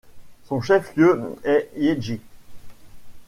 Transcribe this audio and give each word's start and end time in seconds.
Son 0.45 0.61
chef-lieu 0.61 1.35
est 1.43 1.69
Yeji. 1.77 2.21